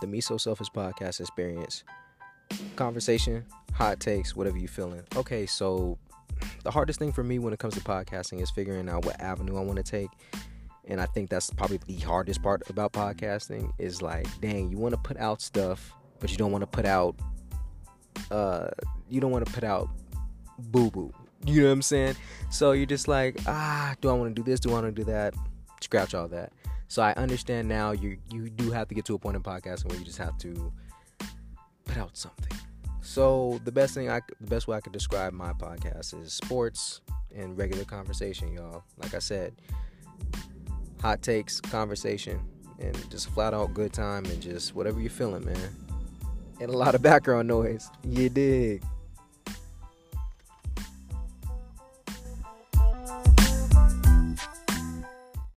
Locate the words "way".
34.68-34.76